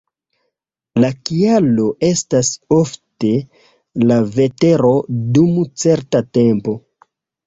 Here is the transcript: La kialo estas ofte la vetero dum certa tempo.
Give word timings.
La 1.01 1.09
kialo 1.29 1.83
estas 2.07 2.49
ofte 2.77 3.33
la 4.13 4.17
vetero 4.39 4.89
dum 5.37 5.53
certa 5.85 6.23
tempo. 6.39 6.75